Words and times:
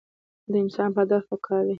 د 0.51 0.53
انسان 0.63 0.89
پۀ 0.95 0.99
هدف 1.03 1.23
پکار 1.31 1.61
دے- 1.65 1.69